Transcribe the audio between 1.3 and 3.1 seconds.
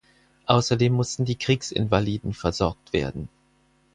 Kriegsinvaliden versorgt